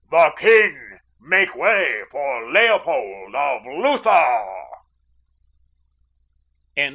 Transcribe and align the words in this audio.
The 0.09 0.31
king! 0.35 0.97
Make 1.21 1.55
way 1.55 2.05
for 2.09 2.51
Leopold 2.51 3.35
of 3.35 3.61
Lutha!" 3.67 4.69
XII. 6.75 6.89